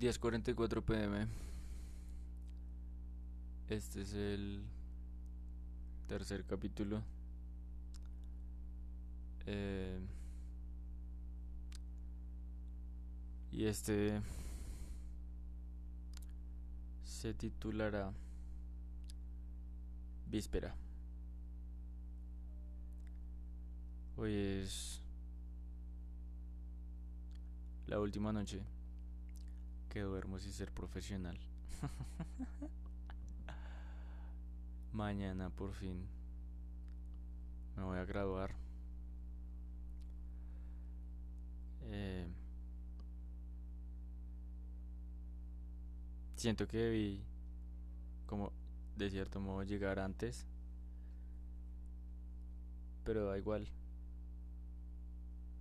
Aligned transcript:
10.44 0.00 0.82
pm. 0.82 1.26
Este 3.68 4.00
es 4.00 4.14
el 4.14 4.62
tercer 6.06 6.46
capítulo. 6.46 7.02
Eh, 9.44 10.00
y 13.52 13.66
este 13.66 14.22
se 17.02 17.34
titulará 17.34 18.10
Víspera. 20.30 20.74
Hoy 24.16 24.32
es 24.32 25.02
la 27.86 28.00
última 28.00 28.32
noche 28.32 28.62
que 29.90 30.00
duermo 30.00 30.38
sin 30.38 30.52
ser 30.52 30.72
profesional. 30.72 31.38
Mañana 34.92 35.50
por 35.50 35.74
fin 35.74 36.08
me 37.76 37.82
voy 37.82 37.98
a 37.98 38.04
graduar. 38.04 38.54
Eh, 41.82 42.28
siento 46.36 46.68
que 46.68 46.78
debí, 46.78 47.24
como 48.26 48.52
de 48.96 49.10
cierto 49.10 49.40
modo, 49.40 49.64
llegar 49.64 49.98
antes. 49.98 50.46
Pero 53.04 53.26
da 53.26 53.38
igual. 53.38 53.66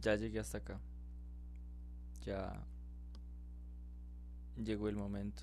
Ya 0.00 0.16
llegué 0.16 0.38
hasta 0.38 0.58
acá. 0.58 0.80
Ya 2.24 2.64
llegó 4.56 4.88
el 4.88 4.96
momento. 4.96 5.42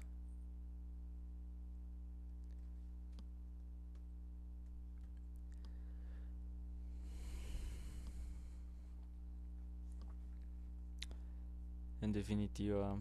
En 12.02 12.12
definitiva, 12.12 12.98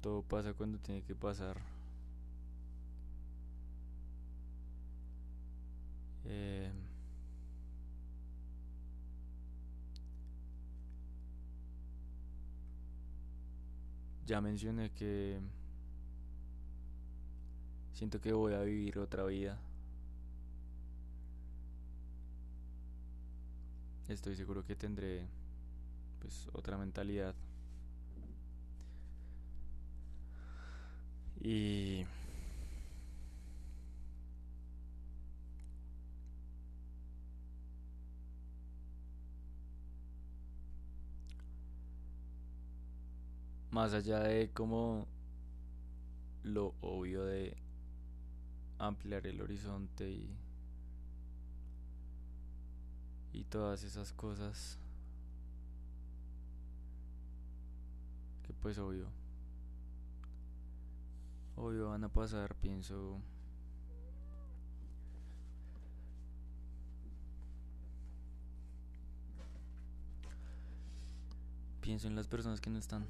todo 0.00 0.22
pasa 0.22 0.52
cuando 0.52 0.78
tiene 0.78 1.02
que 1.02 1.14
pasar. 1.14 1.56
Eh, 6.24 6.70
ya 14.26 14.40
mencioné 14.40 14.90
que 14.90 15.40
siento 17.92 18.20
que 18.20 18.32
voy 18.32 18.54
a 18.54 18.62
vivir 18.62 18.98
otra 18.98 19.24
vida. 19.24 19.58
Estoy 24.08 24.36
seguro 24.36 24.64
que 24.64 24.76
tendré 24.76 25.26
pues 26.20 26.48
otra 26.52 26.76
mentalidad. 26.76 27.34
Y 31.40 32.04
más 43.72 43.94
allá 43.94 44.20
de 44.20 44.50
como 44.52 45.08
lo 46.44 46.74
obvio 46.80 47.24
de 47.24 47.56
ampliar 48.78 49.26
el 49.26 49.40
horizonte 49.40 50.10
y 50.10 50.36
y 53.32 53.44
todas 53.44 53.82
esas 53.82 54.12
cosas 54.12 54.78
que 58.42 58.52
pues 58.52 58.78
obvio 58.78 59.08
obvio 61.56 61.88
van 61.88 62.04
a 62.04 62.08
pasar 62.08 62.54
pienso. 62.56 63.20
Pienso 71.80 72.06
en 72.06 72.14
las 72.14 72.28
personas 72.28 72.60
que 72.60 72.70
no 72.70 72.78
están 72.78 73.06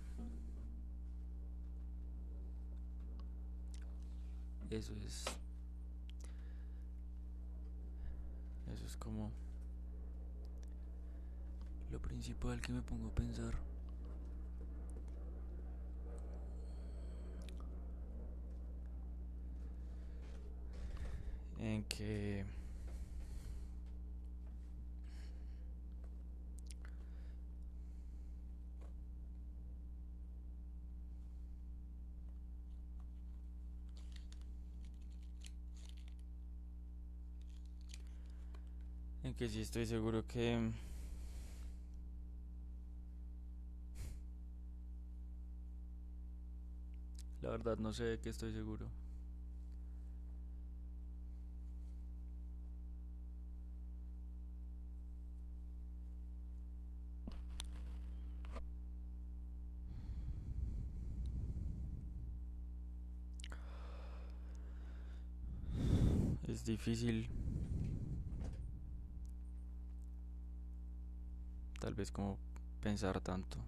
Eso 4.73 4.95
es. 5.07 5.25
Eso 8.73 8.87
es 8.87 8.97
como. 8.97 9.31
Lo 11.91 12.01
principal 12.01 12.59
que 12.63 12.73
me 12.73 12.81
pongo 12.81 13.09
a 13.09 13.15
pensar. 13.15 13.53
En 21.59 21.85
que. 21.85 22.47
En 39.33 39.37
que 39.37 39.49
sí 39.49 39.63
estoy 39.63 39.87
seguro 39.87 40.27
que... 40.27 40.71
La 47.41 47.49
verdad 47.49 47.79
no 47.79 47.95
sé 47.95 48.05
de 48.05 48.19
qué 48.19 48.29
estoy 48.29 48.53
seguro. 48.53 48.87
Es 66.47 66.67
difícil 66.67 67.31
tal 71.83 71.95
vez 71.95 72.13
como 72.13 72.39
pensar 72.81 73.21
tanto. 73.21 73.59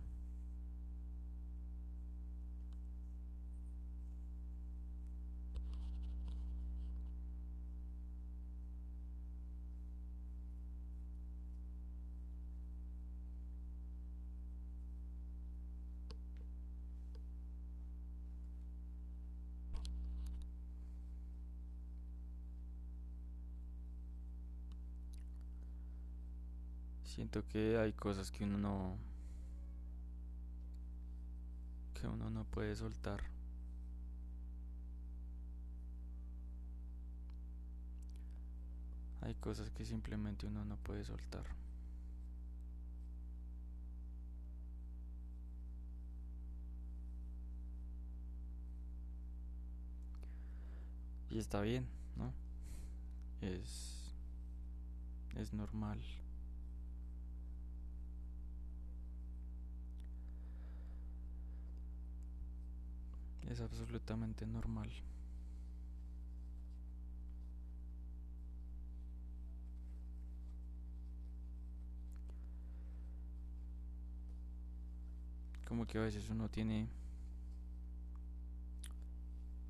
Siento 27.15 27.47
que 27.47 27.79
hay 27.79 27.93
cosas 27.93 28.33
que 28.33 28.43
uno 28.43 28.59
no 28.59 28.97
que 31.95 32.09
uno 32.09 32.29
no 32.29 32.43
puede 32.43 32.75
soltar. 32.75 33.23
Hay 39.21 39.37
cosas 39.37 39.71
que 39.71 39.85
simplemente 39.85 40.49
uno 40.49 40.65
no 40.65 40.77
puede 40.77 41.05
soltar. 41.05 41.45
Y 51.31 51.39
está 51.39 51.61
bien, 51.61 51.87
¿no? 52.17 52.35
Es 53.41 54.13
es 55.37 55.53
normal. 55.53 56.03
Es 63.55 63.61
absolutamente 63.61 64.45
normal. 64.49 64.91
Como 75.69 75.87
que 75.87 75.99
a 75.99 76.01
veces 76.01 76.29
uno 76.31 76.49
tiene 76.49 76.89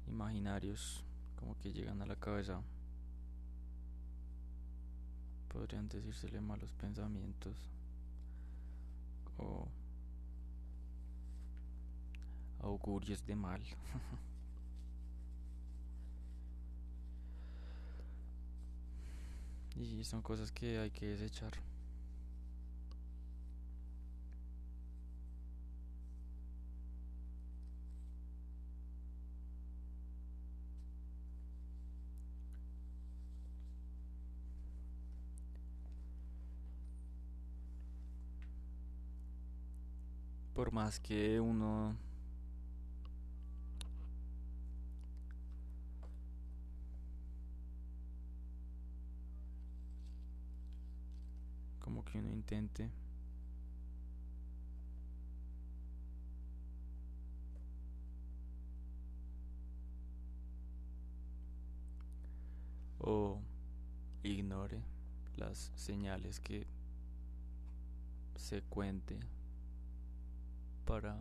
imaginarios 0.06 1.04
como 1.38 1.58
que 1.58 1.70
llegan 1.70 2.00
a 2.00 2.06
la 2.06 2.16
cabeza. 2.16 2.62
Podrían 5.52 5.90
decírsele 5.90 6.40
malos 6.40 6.72
pensamientos 6.72 7.54
o 9.36 9.68
augurios 12.64 13.24
de 13.26 13.36
mal. 13.36 13.62
y 19.76 20.04
son 20.04 20.22
cosas 20.22 20.50
que 20.52 20.78
hay 20.78 20.90
que 20.90 21.06
desechar. 21.06 21.52
Por 40.54 40.70
más 40.72 41.00
que 41.00 41.40
uno 41.40 41.96
como 51.84 52.02
que 52.14 52.20
intente. 52.20 52.90
O 63.00 63.40
ignore 64.22 64.80
las 65.36 65.72
señales 65.74 66.38
que 66.38 66.66
se 68.36 68.62
cuente 68.62 69.18
para 70.86 71.20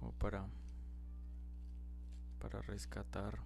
o 0.00 0.12
para 0.12 0.48
para 2.40 2.62
rescatar 2.62 3.38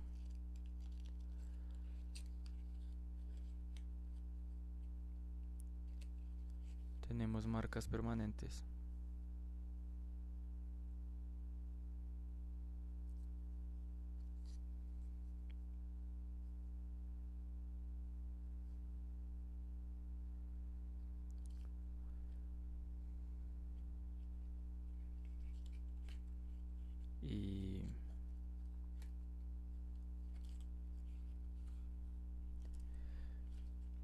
tenemos 7.12 7.46
marcas 7.46 7.86
permanentes. 7.86 8.64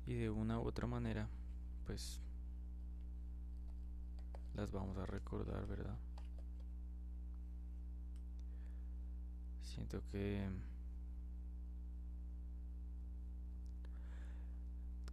Y 0.06 0.14
de 0.14 0.28
una 0.30 0.58
u 0.60 0.66
otra 0.66 0.86
manera 0.86 1.26
pues 1.86 2.20
las 4.58 4.72
vamos 4.72 4.98
a 4.98 5.06
recordar, 5.06 5.68
¿verdad? 5.68 5.96
Siento 9.62 10.02
que 10.10 10.50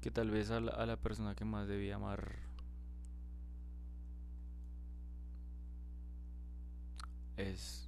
que 0.02 0.10
tal 0.10 0.32
vez 0.32 0.50
a 0.50 0.60
la, 0.60 0.72
a 0.72 0.86
la 0.88 0.98
persona 0.98 1.36
que 1.36 1.46
más 1.46 1.68
debía 1.68 1.96
amar 1.96 2.38
es 7.38 7.88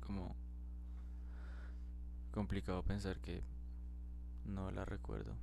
como 0.00 0.34
complicado 2.32 2.82
pensar 2.82 3.20
que 3.20 3.42
no 4.44 4.72
la 4.72 4.84
recuerdo. 4.84 5.36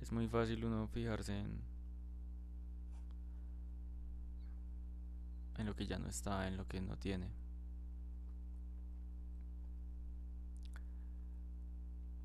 Es 0.00 0.12
muy 0.12 0.26
fácil 0.28 0.64
uno 0.64 0.88
fijarse 0.88 1.38
en 1.38 1.60
en 5.58 5.66
lo 5.66 5.76
que 5.76 5.86
ya 5.86 5.98
no 5.98 6.08
está, 6.08 6.48
en 6.48 6.56
lo 6.56 6.66
que 6.66 6.80
no 6.80 6.96
tiene. 6.96 7.28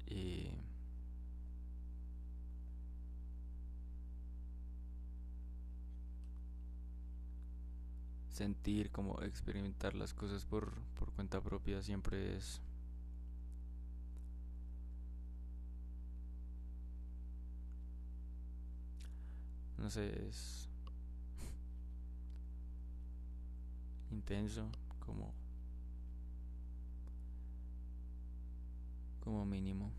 y 0.07 0.50
sentir 8.36 8.92
como 8.92 9.22
experimentar 9.22 9.94
las 9.96 10.14
cosas 10.14 10.46
por, 10.46 10.74
por 11.00 11.12
cuenta 11.14 11.42
propia 11.42 11.82
siempre 11.82 12.36
es 12.36 12.62
no 19.78 19.90
sé 19.90 20.28
es 20.28 20.68
intenso 24.12 24.70
como 25.06 25.34
como 29.25 29.44
mínimo. 29.44 29.92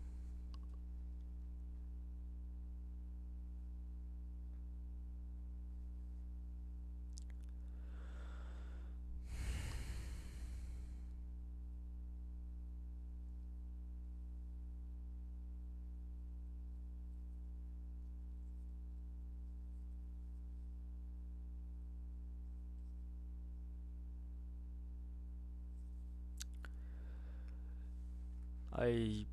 Hay 28.77 29.27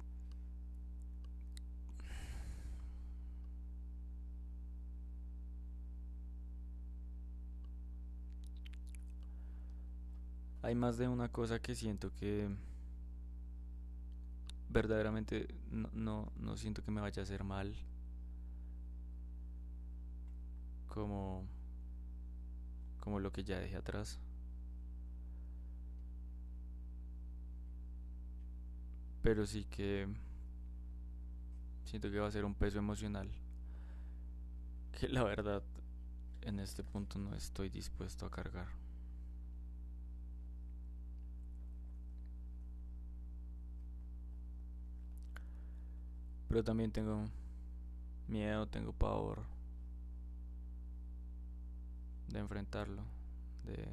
hay 10.62 10.74
más 10.74 10.96
de 10.96 11.08
una 11.08 11.28
cosa 11.28 11.60
que 11.60 11.74
siento 11.74 12.10
que 12.14 12.48
verdaderamente 14.70 15.46
no, 15.70 16.32
no, 16.36 16.56
siento 16.56 16.82
que 16.82 16.90
me 16.90 17.00
vaya 17.00 17.20
a 17.20 17.24
hacer 17.24 17.44
mal. 17.44 17.74
Como 20.88 21.44
como 23.00 23.20
lo 23.20 23.30
que 23.30 23.44
ya 23.44 23.58
dejé 23.58 23.76
atrás 23.76 24.18
pero 29.24 29.46
sí 29.46 29.64
que 29.64 30.06
siento 31.86 32.10
que 32.10 32.18
va 32.18 32.28
a 32.28 32.30
ser 32.30 32.44
un 32.44 32.54
peso 32.54 32.78
emocional 32.78 33.26
que 34.92 35.08
la 35.08 35.24
verdad 35.24 35.62
en 36.42 36.60
este 36.60 36.84
punto 36.84 37.18
no 37.18 37.34
estoy 37.34 37.70
dispuesto 37.70 38.26
a 38.26 38.30
cargar. 38.30 38.68
Pero 46.46 46.62
también 46.62 46.92
tengo 46.92 47.24
miedo, 48.28 48.68
tengo 48.68 48.92
pavor 48.92 49.42
de 52.28 52.40
enfrentarlo, 52.40 53.02
de 53.64 53.88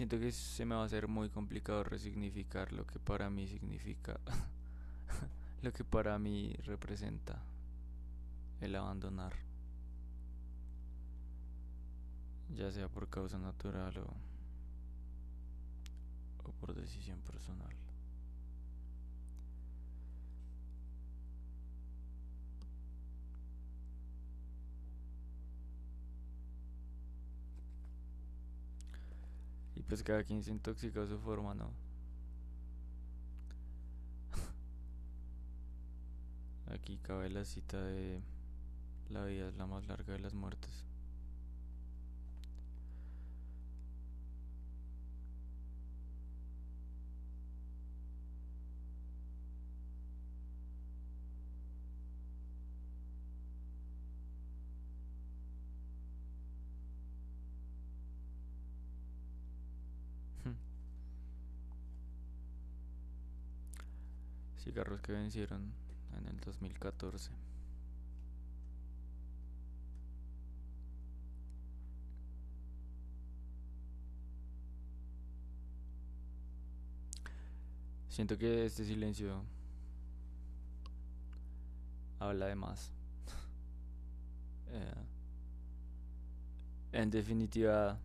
siento 0.00 0.18
que 0.18 0.32
se 0.32 0.64
me 0.64 0.74
va 0.74 0.80
a 0.80 0.86
hacer 0.86 1.08
muy 1.08 1.28
complicado 1.28 1.84
resignificar 1.84 2.72
lo 2.72 2.86
que 2.86 2.98
para 2.98 3.28
mí 3.28 3.46
significa, 3.46 4.18
lo 5.62 5.74
que 5.74 5.84
para 5.84 6.18
mí 6.18 6.54
representa 6.64 7.44
el 8.62 8.74
abandonar, 8.76 9.34
ya 12.48 12.72
sea 12.72 12.88
por 12.88 13.10
causa 13.10 13.38
natural 13.38 13.98
o, 13.98 14.14
o 16.48 16.52
por 16.52 16.74
decisión 16.74 17.20
personal. 17.20 17.79
Pues 29.90 30.02
cada 30.04 30.22
quien 30.22 30.44
se 30.44 30.52
intoxica 30.52 31.02
a 31.02 31.06
su 31.08 31.18
forma, 31.18 31.52
¿no? 31.52 31.72
Aquí 36.72 36.98
cabe 36.98 37.28
la 37.28 37.44
cita 37.44 37.82
de 37.82 38.22
la 39.08 39.24
vida 39.24 39.48
es 39.48 39.56
la 39.56 39.66
más 39.66 39.88
larga 39.88 40.12
de 40.12 40.20
las 40.20 40.32
muertes. 40.32 40.84
Cigarros 64.62 65.00
que 65.00 65.12
vencieron 65.12 65.72
en 66.18 66.26
el 66.26 66.38
2014. 66.40 67.30
Siento 78.10 78.36
que 78.36 78.66
este 78.66 78.84
silencio 78.84 79.42
habla 82.18 82.46
de 82.46 82.54
más. 82.54 82.92
Eh, 84.72 84.94
en 86.92 87.10
definitiva, 87.10 87.98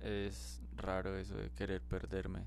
es 0.00 0.60
raro 0.76 1.16
eso 1.16 1.34
de 1.34 1.50
querer 1.50 1.82
perderme. 1.82 2.44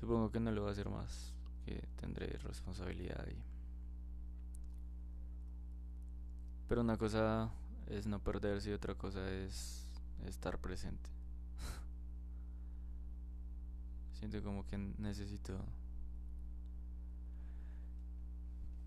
Supongo 0.00 0.30
que 0.30 0.40
no 0.40 0.50
lo 0.50 0.62
voy 0.62 0.70
a 0.70 0.72
hacer 0.72 0.88
más, 0.88 1.34
que 1.64 1.86
tendré 1.96 2.26
responsabilidad 2.38 3.22
ahí. 3.26 3.42
Pero 6.68 6.80
una 6.80 6.96
cosa 6.96 7.50
es 7.88 8.06
no 8.06 8.18
perderse 8.18 8.70
y 8.70 8.72
otra 8.72 8.94
cosa 8.94 9.30
es 9.30 9.90
estar 10.24 10.58
presente. 10.58 11.10
Siento 14.18 14.42
como 14.42 14.66
que 14.66 14.78
necesito 14.78 15.58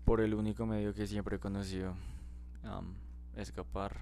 por 0.04 0.20
el 0.20 0.34
único 0.34 0.66
medio 0.66 0.94
que 0.94 1.06
siempre 1.06 1.36
he 1.36 1.38
conocido 1.38 1.94
escapar. 3.36 4.00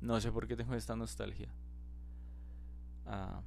No 0.00 0.20
sé 0.20 0.30
por 0.30 0.46
qué 0.46 0.56
tengo 0.56 0.74
esta 0.74 0.96
nostalgia. 0.96 1.48
Ah, 3.06 3.40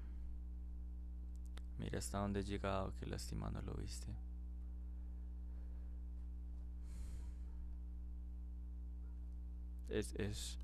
mira 1.80 2.00
hasta 2.00 2.20
dónde 2.20 2.42
he 2.42 2.44
llegado, 2.44 2.94
qué 3.00 3.06
lástima 3.06 3.50
no 3.50 3.62
lo 3.62 3.74
viste. 3.76 4.08
Es, 9.90 10.14
es, 10.16 10.58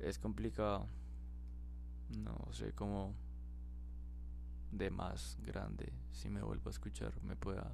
es 0.00 0.18
complicado. 0.18 0.86
No 2.18 2.52
sé 2.52 2.72
cómo 2.72 3.14
de 4.72 4.90
más 4.90 5.38
grande, 5.44 5.92
si 6.12 6.28
me 6.30 6.42
vuelvo 6.42 6.68
a 6.68 6.72
escuchar, 6.72 7.12
me 7.22 7.36
pueda 7.36 7.72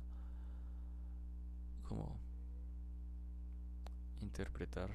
como 1.89 2.19
interpretar. 4.21 4.91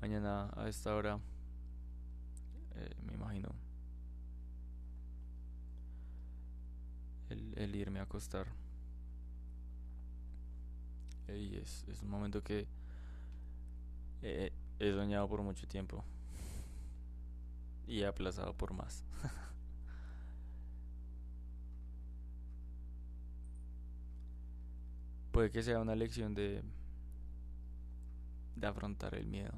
Mañana 0.00 0.50
a 0.54 0.68
esta 0.68 0.94
hora, 0.94 1.18
eh, 2.74 2.94
me 3.04 3.14
imagino, 3.14 3.48
el, 7.30 7.74
irme 7.74 8.00
a 8.00 8.02
acostar. 8.02 8.46
Y 11.28 11.56
es, 11.56 11.84
un 12.02 12.10
momento 12.10 12.42
que 12.42 12.68
he 14.22 14.52
soñado 14.80 15.28
por 15.28 15.42
mucho 15.42 15.66
tiempo 15.66 16.04
y 17.86 18.00
he 18.00 18.06
aplazado 18.06 18.52
por 18.54 18.72
más. 18.72 19.04
Puede 25.32 25.50
que 25.50 25.62
sea 25.62 25.80
una 25.80 25.94
lección 25.94 26.34
de, 26.34 26.62
de 28.56 28.66
afrontar 28.66 29.14
el 29.14 29.26
miedo 29.26 29.52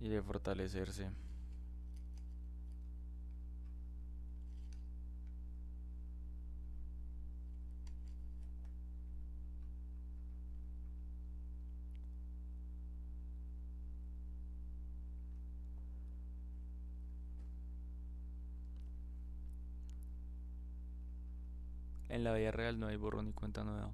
y 0.00 0.08
de 0.08 0.22
fortalecerse. 0.22 1.10
En 22.08 22.24
la 22.24 22.32
vida 22.32 22.50
real 22.50 22.80
no 22.80 22.86
hay 22.88 22.96
borrón 22.96 23.26
ni 23.26 23.32
cuenta 23.32 23.62
nueva. 23.64 23.92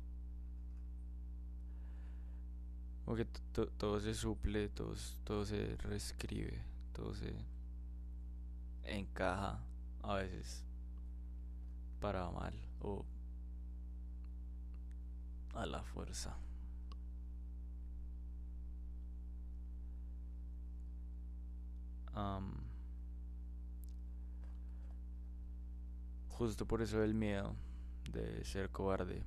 Porque 3.04 3.26
todo 3.76 4.00
se 4.00 4.14
suple, 4.14 4.68
todo, 4.70 5.44
se 5.44 5.76
reescribe, 5.76 6.62
todo 6.92 7.14
se 7.14 7.34
encaja 8.84 9.60
a 10.02 10.14
veces 10.14 10.64
para 12.00 12.30
mal 12.30 12.54
o 12.80 13.04
a 15.54 15.66
la 15.66 15.82
fuerza. 15.82 16.36
justo 26.28 26.66
por 26.66 26.82
eso 26.82 27.02
el 27.02 27.14
miedo 27.14 27.54
de 28.12 28.44
ser 28.44 28.70
cobarde, 28.70 29.22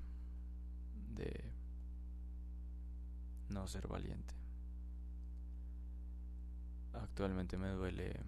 de 1.16 1.57
no 3.50 3.68
ser 3.68 3.88
valiente. 3.88 4.34
Actualmente 6.94 7.58
me 7.58 7.70
duele 7.70 8.20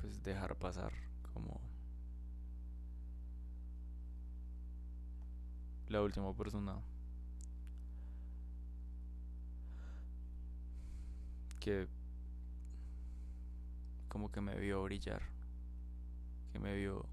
pues 0.00 0.22
dejar 0.22 0.56
pasar 0.56 0.92
como 1.32 1.58
la 5.88 6.02
última 6.02 6.34
persona 6.36 6.78
que 11.60 11.88
como 14.08 14.30
que 14.30 14.40
me 14.40 14.54
vio 14.58 14.84
brillar, 14.84 15.22
que 16.52 16.58
me 16.58 16.74
vio 16.76 17.06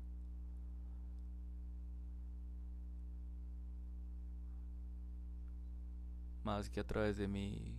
más 6.51 6.69
que 6.69 6.81
a 6.81 6.83
través 6.83 7.15
de 7.15 7.29
mi 7.29 7.77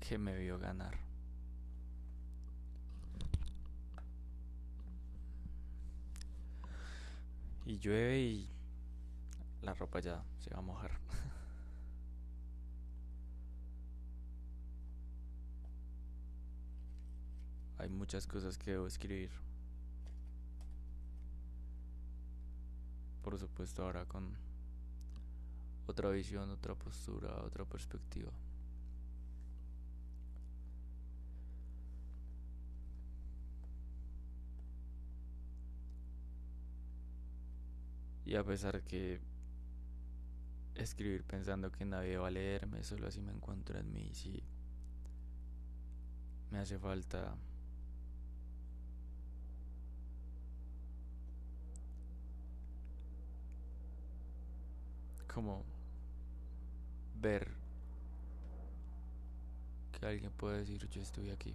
que 0.00 0.16
me 0.16 0.38
vio 0.38 0.58
ganar. 0.58 0.96
Y 7.66 7.78
llueve 7.78 8.18
y 8.20 8.48
la 9.60 9.74
ropa 9.74 10.00
ya 10.00 10.24
se 10.38 10.48
va 10.50 10.60
a 10.60 10.62
mojar. 10.62 11.05
Hay 17.86 17.92
muchas 17.92 18.26
cosas 18.26 18.58
que 18.58 18.72
debo 18.72 18.88
escribir. 18.88 19.30
Por 23.22 23.38
supuesto 23.38 23.84
ahora 23.84 24.04
con 24.04 24.36
otra 25.86 26.10
visión, 26.10 26.50
otra 26.50 26.74
postura, 26.74 27.44
otra 27.44 27.64
perspectiva. 27.64 28.32
Y 38.24 38.34
a 38.34 38.42
pesar 38.42 38.82
que 38.82 39.20
escribir 40.74 41.22
pensando 41.22 41.70
que 41.70 41.84
nadie 41.84 42.18
va 42.18 42.26
a 42.26 42.32
leerme, 42.32 42.82
solo 42.82 43.06
así 43.06 43.20
me 43.20 43.30
encuentro 43.30 43.78
en 43.78 43.92
mí, 43.92 44.12
si 44.12 44.42
me 46.50 46.58
hace 46.58 46.80
falta 46.80 47.36
como 55.36 55.62
ver 57.20 57.46
que 59.92 60.06
alguien 60.06 60.32
puede 60.32 60.60
decir 60.60 60.88
yo 60.88 61.02
estoy 61.02 61.28
aquí. 61.28 61.54